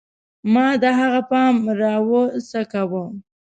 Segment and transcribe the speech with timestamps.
[0.53, 3.03] ما د هغه پام راوڅکاوه